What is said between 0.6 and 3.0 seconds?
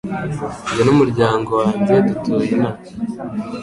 Njye n'umuryango wanjye dutuye inaha